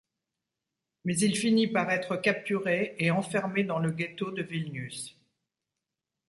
[1.05, 5.15] Mais il finit par être capturé et enfermé dans le ghetto de Vilnius.